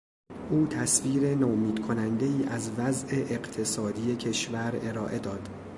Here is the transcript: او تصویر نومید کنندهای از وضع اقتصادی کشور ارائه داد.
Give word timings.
او 0.49 0.67
تصویر 0.67 1.35
نومید 1.35 1.87
کنندهای 1.87 2.43
از 2.47 2.71
وضع 2.77 3.07
اقتصادی 3.29 4.15
کشور 4.15 4.79
ارائه 4.83 5.19
داد. 5.19 5.49